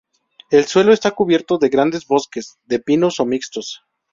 [0.49, 3.83] El suelo está cubierto de grandes bosques de pinos o mixtos.